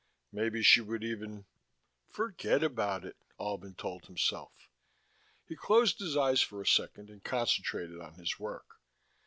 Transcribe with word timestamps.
Maybe 0.31 0.63
she 0.63 0.81
would 0.81 1.03
even.... 1.03 1.45
Forget 2.09 2.63
about 2.63 3.05
it, 3.05 3.17
Albin 3.39 3.75
told 3.75 4.07
himself. 4.07 4.67
He 5.45 5.55
closed 5.55 5.99
his 5.99 6.17
eyes 6.17 6.41
for 6.41 6.59
a 6.59 6.65
second 6.65 7.11
and 7.11 7.23
concentrated 7.23 8.01
on 8.01 8.15
his 8.15 8.39
work. 8.39 8.79